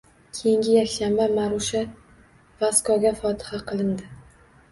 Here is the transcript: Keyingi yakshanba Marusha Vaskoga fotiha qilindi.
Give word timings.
Keyingi 0.35 0.71
yakshanba 0.77 1.25
Marusha 1.35 1.81
Vaskoga 2.63 3.11
fotiha 3.19 3.63
qilindi. 3.71 4.09